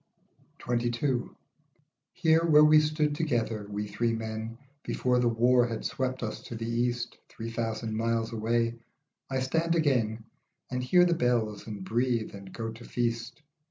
XXII. 0.67 1.25
HERE, 2.13 2.43
where 2.47 2.63
we 2.63 2.79
stood 2.79 3.13
together, 3.13 3.67
we 3.69 3.85
three 3.87 4.13
men, 4.13 4.57
Before 4.81 5.19
the 5.19 5.27
war 5.29 5.67
had 5.67 5.85
swept 5.85 6.23
us 6.23 6.41
to 6.41 6.55
the 6.55 6.65
East, 6.67 7.19
Three 7.29 7.51
thousand 7.51 7.95
miles 7.95 8.33
away, 8.33 8.79
I 9.29 9.41
stand 9.41 9.75
agen 9.75 10.23
And 10.71 10.81
hear 10.83 11.05
the 11.05 11.13
bells, 11.13 11.67
and 11.67 11.83
breathe, 11.85 12.33
and 12.33 12.51
go 12.51 12.71
to 12.71 12.83
feast. 12.83 13.43